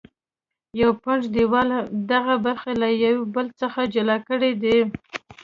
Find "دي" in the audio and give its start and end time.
4.63-4.77